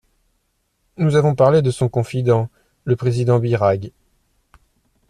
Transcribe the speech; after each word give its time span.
Nous 0.97 1.15
avons 1.15 1.35
parlé 1.35 1.61
de 1.61 1.69
son 1.69 1.87
confident, 1.87 2.49
le 2.85 2.95
président 2.95 3.37
Birague. 3.37 3.91